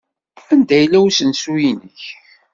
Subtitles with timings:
[0.51, 2.01] Anda yella usensu-nnek?